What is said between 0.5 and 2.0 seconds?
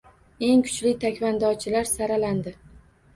kuchli taekvondochilar